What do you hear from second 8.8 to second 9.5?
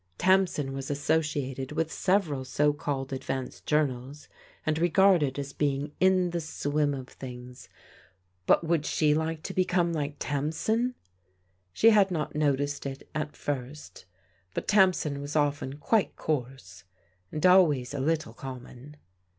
she like